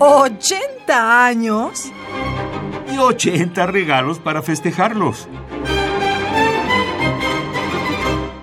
¿80 0.00 1.26
años? 1.26 1.92
Y 2.90 2.96
80 2.96 3.66
regalos 3.66 4.18
para 4.18 4.40
festejarlos. 4.40 5.28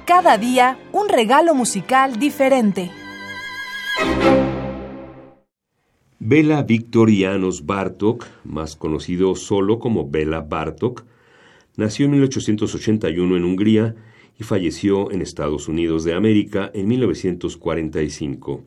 Cada 0.06 0.38
día 0.38 0.78
un 0.92 1.10
regalo 1.10 1.56
musical 1.56 2.20
diferente. 2.20 2.92
Bela 6.20 6.62
Victorianos 6.62 7.66
Bartok, 7.66 8.28
más 8.44 8.76
conocido 8.76 9.34
solo 9.34 9.80
como 9.80 10.08
Bela 10.12 10.42
Bartok, 10.42 11.06
nació 11.76 12.06
en 12.06 12.12
1881 12.12 13.36
en 13.36 13.44
Hungría 13.44 13.96
y 14.38 14.44
falleció 14.44 15.12
en 15.12 15.24
Estados 15.24 15.68
Unidos 15.68 16.04
de 16.04 16.14
América 16.14 16.70
en 16.76 16.88
1945. 16.88 18.64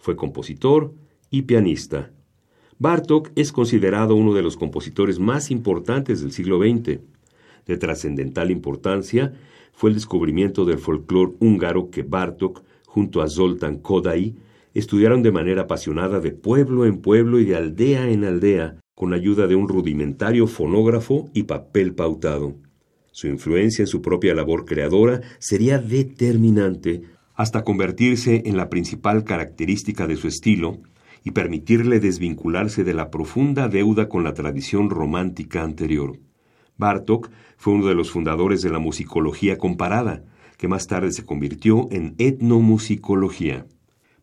Fue 0.00 0.16
compositor 0.16 0.92
y 1.30 1.42
pianista. 1.42 2.10
Bartok 2.78 3.30
es 3.36 3.52
considerado 3.52 4.16
uno 4.16 4.34
de 4.34 4.42
los 4.42 4.56
compositores 4.56 5.20
más 5.20 5.50
importantes 5.50 6.20
del 6.20 6.32
siglo 6.32 6.58
XX. 6.58 7.00
De 7.66 7.76
trascendental 7.76 8.50
importancia 8.50 9.32
fue 9.72 9.90
el 9.90 9.94
descubrimiento 9.94 10.64
del 10.64 10.78
folclore 10.78 11.32
húngaro 11.38 11.90
que 11.90 12.02
Bartok, 12.02 12.62
junto 12.86 13.22
a 13.22 13.28
Zoltán 13.28 13.78
Kodai, 13.78 14.34
estudiaron 14.74 15.22
de 15.22 15.30
manera 15.30 15.62
apasionada 15.62 16.18
de 16.18 16.32
pueblo 16.32 16.84
en 16.84 16.98
pueblo 16.98 17.38
y 17.38 17.44
de 17.44 17.56
aldea 17.56 18.10
en 18.10 18.24
aldea, 18.24 18.80
con 18.96 19.14
ayuda 19.14 19.46
de 19.46 19.54
un 19.54 19.68
rudimentario 19.68 20.48
fonógrafo 20.48 21.30
y 21.32 21.44
papel 21.44 21.94
pautado. 21.94 22.56
Su 23.12 23.28
influencia 23.28 23.82
en 23.82 23.86
su 23.86 24.02
propia 24.02 24.34
labor 24.34 24.64
creadora 24.64 25.20
sería 25.38 25.78
determinante 25.78 27.02
hasta 27.36 27.62
convertirse 27.62 28.42
en 28.46 28.56
la 28.56 28.68
principal 28.68 29.22
característica 29.22 30.08
de 30.08 30.16
su 30.16 30.26
estilo 30.26 30.80
y 31.24 31.30
permitirle 31.30 32.00
desvincularse 32.00 32.84
de 32.84 32.92
la 32.94 33.10
profunda 33.10 33.68
deuda 33.68 34.08
con 34.08 34.22
la 34.22 34.34
tradición 34.34 34.90
romántica 34.90 35.62
anterior. 35.62 36.18
Bartok 36.76 37.30
fue 37.56 37.72
uno 37.72 37.86
de 37.86 37.94
los 37.94 38.10
fundadores 38.10 38.60
de 38.60 38.70
la 38.70 38.78
musicología 38.78 39.56
comparada, 39.56 40.22
que 40.58 40.68
más 40.68 40.86
tarde 40.86 41.10
se 41.12 41.24
convirtió 41.24 41.88
en 41.90 42.14
etnomusicología. 42.18 43.66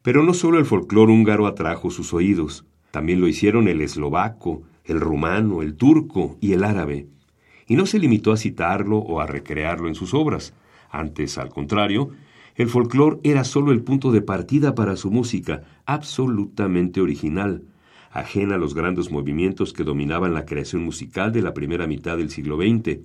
Pero 0.03 0.23
no 0.23 0.33
solo 0.33 0.59
el 0.59 0.65
folclore 0.65 1.11
húngaro 1.11 1.47
atrajo 1.47 1.89
sus 1.89 2.13
oídos, 2.13 2.65
también 2.91 3.19
lo 3.19 3.27
hicieron 3.27 3.67
el 3.67 3.81
eslovaco, 3.81 4.61
el 4.83 4.99
rumano, 4.99 5.61
el 5.61 5.75
turco 5.75 6.37
y 6.39 6.53
el 6.53 6.63
árabe. 6.63 7.07
Y 7.67 7.75
no 7.75 7.85
se 7.85 7.99
limitó 7.99 8.31
a 8.31 8.37
citarlo 8.37 8.97
o 8.97 9.21
a 9.21 9.25
recrearlo 9.27 9.87
en 9.87 9.95
sus 9.95 10.13
obras. 10.13 10.53
Antes, 10.89 11.37
al 11.37 11.49
contrario, 11.49 12.09
el 12.55 12.67
folclore 12.67 13.19
era 13.23 13.43
solo 13.43 13.71
el 13.71 13.81
punto 13.81 14.11
de 14.11 14.21
partida 14.21 14.75
para 14.75 14.95
su 14.95 15.09
música, 15.09 15.63
absolutamente 15.85 17.01
original, 17.01 17.63
ajena 18.11 18.55
a 18.55 18.57
los 18.57 18.73
grandes 18.73 19.11
movimientos 19.11 19.73
que 19.73 19.83
dominaban 19.83 20.33
la 20.33 20.45
creación 20.45 20.83
musical 20.83 21.31
de 21.31 21.41
la 21.41 21.53
primera 21.53 21.87
mitad 21.87 22.17
del 22.17 22.29
siglo 22.29 22.57
XX, 22.57 22.99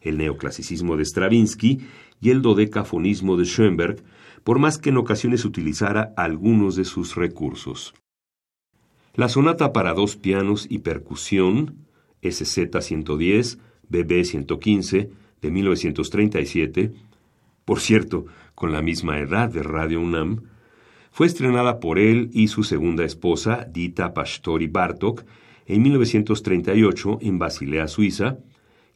el 0.00 0.18
neoclasicismo 0.18 0.96
de 0.96 1.04
Stravinsky 1.04 1.80
y 2.20 2.30
el 2.30 2.42
dodecafonismo 2.42 3.36
de 3.36 3.44
Schoenberg, 3.44 4.02
por 4.44 4.58
más 4.58 4.78
que 4.78 4.90
en 4.90 4.96
ocasiones 4.96 5.44
utilizara 5.44 6.12
algunos 6.16 6.76
de 6.76 6.84
sus 6.84 7.14
recursos. 7.14 7.94
La 9.14 9.28
sonata 9.28 9.72
para 9.72 9.94
dos 9.94 10.16
pianos 10.16 10.66
y 10.68 10.78
percusión, 10.78 11.86
SZ 12.22 12.80
110, 12.80 13.58
BB 13.88 14.24
115, 14.24 15.10
de 15.40 15.50
1937, 15.50 16.92
por 17.64 17.80
cierto, 17.80 18.26
con 18.58 18.72
la 18.72 18.82
misma 18.82 19.20
edad 19.20 19.48
de 19.48 19.62
Radio 19.62 20.00
UNAM, 20.00 20.42
fue 21.12 21.28
estrenada 21.28 21.78
por 21.78 21.96
él 21.96 22.28
y 22.32 22.48
su 22.48 22.64
segunda 22.64 23.04
esposa, 23.04 23.68
Dita 23.72 24.12
Pastori 24.14 24.66
Bartok, 24.66 25.24
en 25.66 25.80
1938 25.82 27.18
en 27.20 27.38
Basilea, 27.38 27.86
Suiza, 27.86 28.38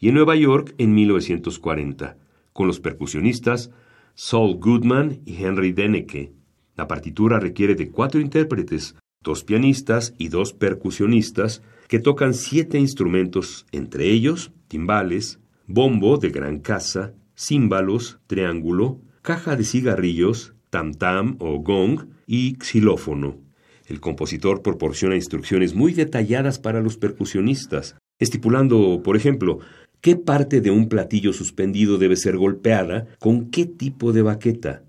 y 0.00 0.08
en 0.08 0.16
Nueva 0.16 0.34
York 0.34 0.74
en 0.78 0.92
1940, 0.96 2.16
con 2.52 2.66
los 2.66 2.80
percusionistas 2.80 3.70
Saul 4.14 4.56
Goodman 4.56 5.20
y 5.26 5.44
Henry 5.44 5.70
Deneke. 5.70 6.32
La 6.74 6.88
partitura 6.88 7.38
requiere 7.38 7.76
de 7.76 7.88
cuatro 7.88 8.20
intérpretes, 8.20 8.96
dos 9.20 9.44
pianistas 9.44 10.12
y 10.18 10.26
dos 10.26 10.54
percusionistas, 10.54 11.62
que 11.86 12.00
tocan 12.00 12.34
siete 12.34 12.80
instrumentos, 12.80 13.64
entre 13.70 14.10
ellos 14.10 14.50
timbales, 14.66 15.38
bombo 15.68 16.18
de 16.18 16.30
gran 16.30 16.58
casa, 16.58 17.14
címbalos, 17.36 18.18
triángulo, 18.26 18.98
caja 19.22 19.54
de 19.54 19.64
cigarrillos, 19.64 20.52
tam-tam 20.70 21.36
o 21.38 21.60
gong 21.60 22.08
y 22.26 22.56
xilófono. 22.60 23.38
El 23.86 24.00
compositor 24.00 24.62
proporciona 24.62 25.14
instrucciones 25.14 25.74
muy 25.74 25.92
detalladas 25.92 26.58
para 26.58 26.80
los 26.80 26.96
percusionistas, 26.96 27.96
estipulando, 28.18 29.00
por 29.04 29.16
ejemplo, 29.16 29.60
qué 30.00 30.16
parte 30.16 30.60
de 30.60 30.70
un 30.70 30.88
platillo 30.88 31.32
suspendido 31.32 31.98
debe 31.98 32.16
ser 32.16 32.36
golpeada 32.36 33.06
con 33.20 33.50
qué 33.50 33.66
tipo 33.66 34.12
de 34.12 34.22
baqueta. 34.22 34.82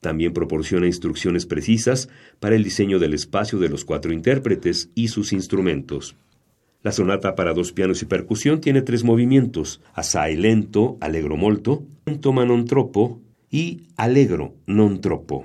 También 0.00 0.32
proporciona 0.32 0.86
instrucciones 0.86 1.46
precisas 1.46 2.08
para 2.40 2.56
el 2.56 2.64
diseño 2.64 2.98
del 2.98 3.14
espacio 3.14 3.58
de 3.58 3.68
los 3.68 3.84
cuatro 3.84 4.12
intérpretes 4.12 4.90
y 4.94 5.08
sus 5.08 5.32
instrumentos. 5.32 6.14
La 6.82 6.92
sonata 6.92 7.34
para 7.34 7.54
dos 7.54 7.72
pianos 7.72 8.02
y 8.02 8.06
percusión 8.06 8.60
tiene 8.60 8.82
tres 8.82 9.02
movimientos: 9.02 9.80
assai 9.94 10.36
lento, 10.36 10.96
allegro 11.00 11.36
molto, 11.36 11.84
lento 12.06 12.32
ma 12.32 12.44
non 12.44 12.64
troppo 12.64 13.20
y 13.50 13.88
allegro 13.96 14.54
non 14.66 15.00
troppo. 15.00 15.44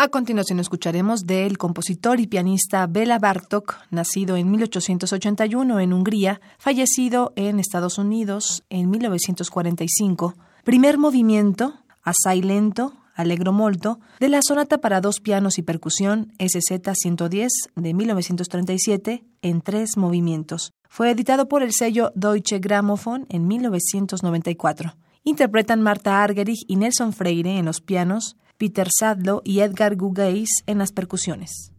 A 0.00 0.08
continuación 0.08 0.60
escucharemos 0.60 1.26
del 1.26 1.58
compositor 1.58 2.20
y 2.20 2.26
pianista 2.26 2.86
Bela 2.86 3.18
Bartok, 3.18 3.76
nacido 3.90 4.36
en 4.36 4.50
1881 4.50 5.78
en 5.78 5.92
Hungría, 5.92 6.40
fallecido 6.58 7.34
en 7.36 7.60
Estados 7.60 7.98
Unidos 7.98 8.64
en 8.70 8.88
1945. 8.88 10.34
Primer 10.64 10.96
movimiento, 10.96 11.74
assai 12.02 12.40
lento, 12.40 12.94
allegro 13.14 13.52
molto, 13.52 14.00
de 14.20 14.30
la 14.30 14.40
sonata 14.40 14.78
para 14.78 15.02
dos 15.02 15.20
pianos 15.20 15.58
y 15.58 15.62
percusión 15.62 16.32
SZ 16.38 16.80
110 16.94 17.52
de 17.76 17.92
1937 17.92 19.24
en 19.42 19.60
tres 19.60 19.98
movimientos. 19.98 20.72
Fue 20.88 21.10
editado 21.10 21.46
por 21.46 21.62
el 21.62 21.72
sello 21.72 22.10
Deutsche 22.14 22.58
Grammophon 22.58 23.26
en 23.28 23.46
1994. 23.46 24.94
Interpretan 25.22 25.82
Marta 25.82 26.22
Argerich 26.22 26.64
y 26.66 26.76
Nelson 26.76 27.12
Freire 27.12 27.58
en 27.58 27.66
los 27.66 27.82
pianos, 27.82 28.36
Peter 28.56 28.88
Sadlo 28.90 29.42
y 29.44 29.60
Edgar 29.60 29.96
Gugeis 29.96 30.48
en 30.66 30.78
las 30.78 30.92
percusiones. 30.92 31.72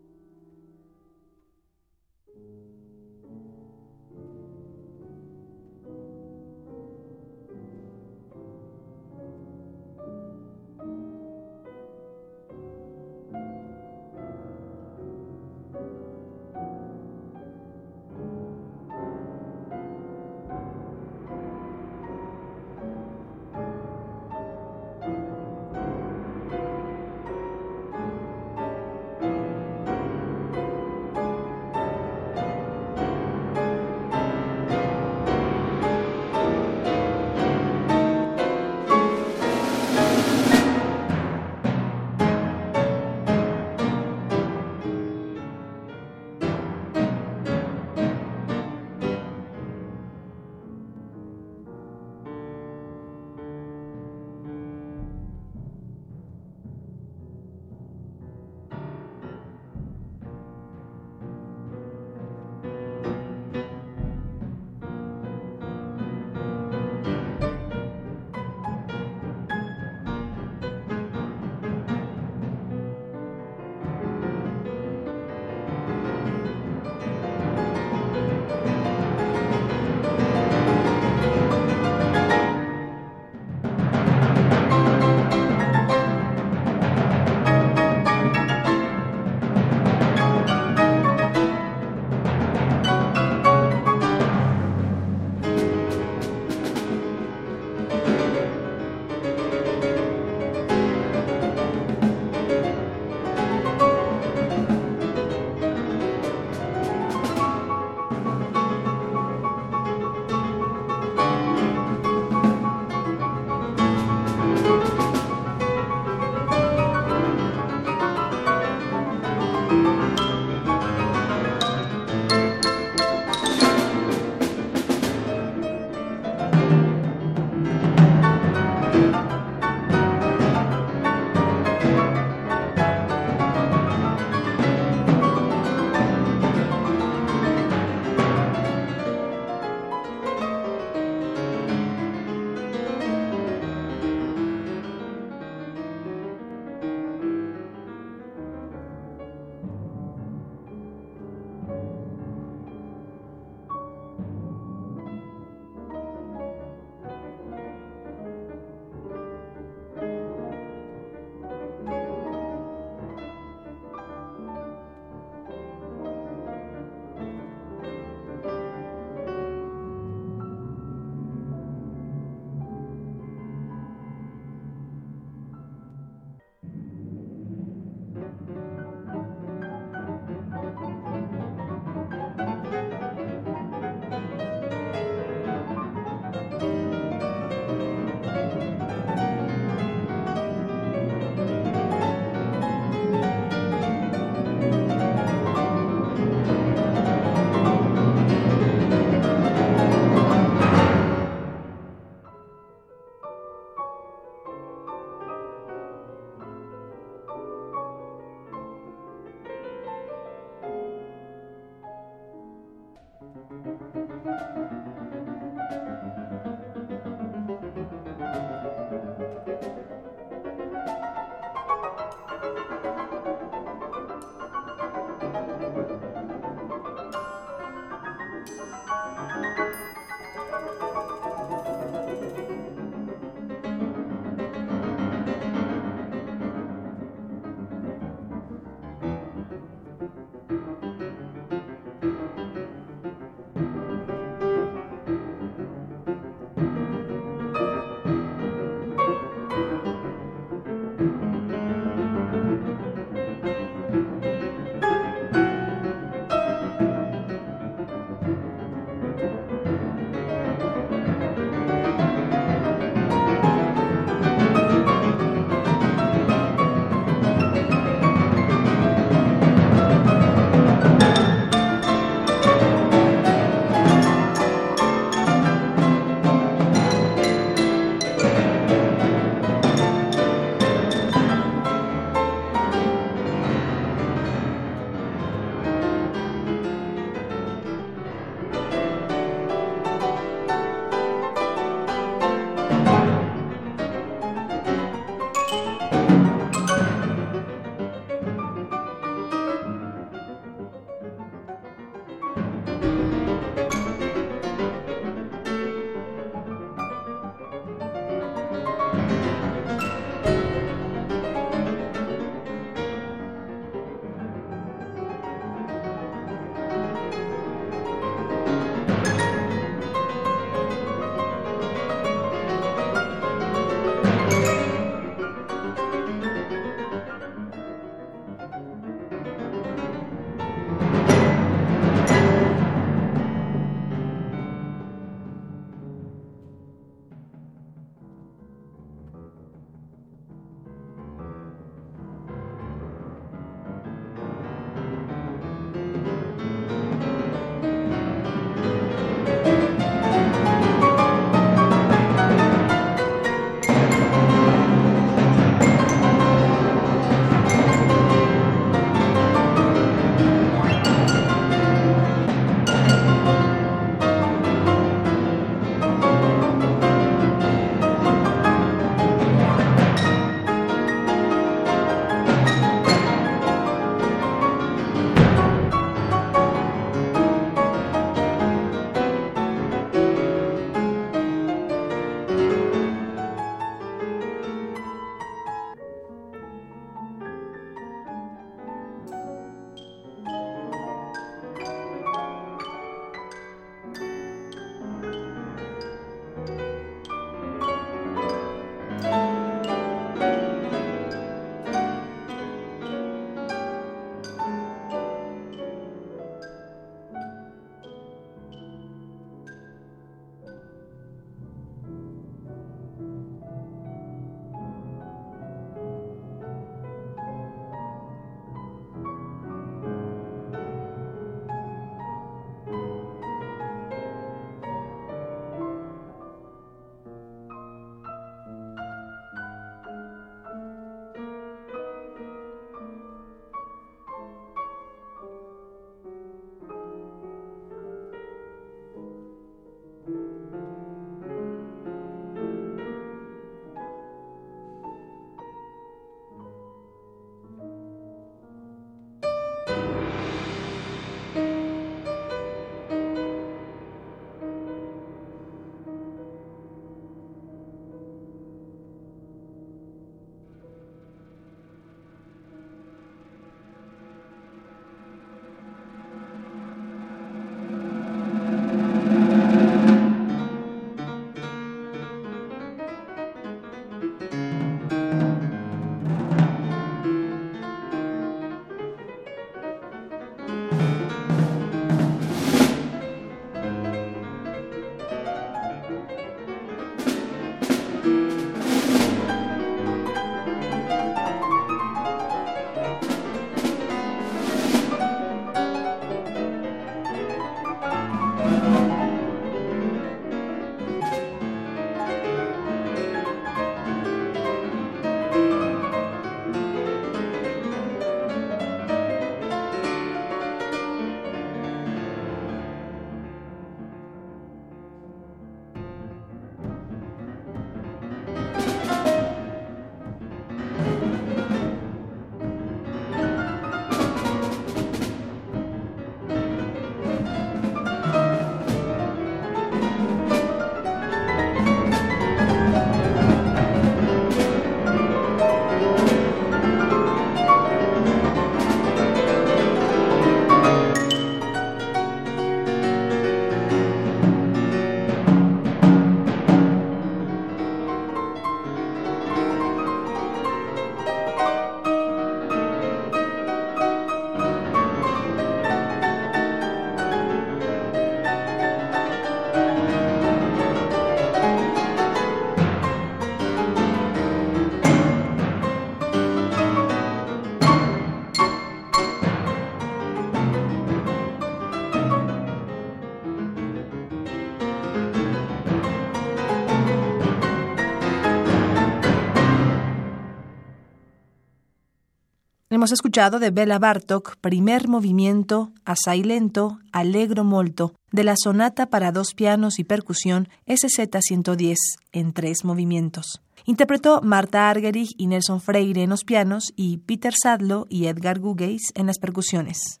Hemos 582.80 582.92
escuchado 582.92 583.38
de 583.40 583.50
Bela 583.50 583.78
Bartok 583.78 584.36
primer 584.40 584.88
movimiento, 584.88 585.70
assai 585.84 586.22
lento, 586.22 586.78
allegro 586.92 587.44
molto, 587.44 587.92
de 588.10 588.24
la 588.24 588.36
sonata 588.42 588.86
para 588.86 589.12
dos 589.12 589.34
pianos 589.34 589.78
y 589.78 589.84
percusión 589.84 590.48
SZ-110 590.66 591.76
en 592.12 592.32
tres 592.32 592.64
movimientos. 592.64 593.42
Interpretó 593.66 594.22
Marta 594.22 594.70
Argerich 594.70 595.10
y 595.18 595.26
Nelson 595.26 595.60
Freire 595.60 596.04
en 596.04 596.08
los 596.08 596.24
pianos 596.24 596.72
y 596.74 596.96
Peter 596.96 597.34
Sadlo 597.36 597.86
y 597.90 598.06
Edgar 598.06 598.38
Gugeis 598.38 598.92
en 598.94 599.08
las 599.08 599.18
percusiones. 599.18 600.00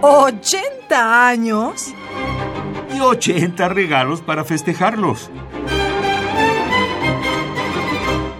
¿80 0.00 0.90
años? 0.90 1.92
Y 2.96 3.00
80 3.00 3.68
regalos 3.68 4.22
para 4.22 4.46
festejarlos. 4.46 5.30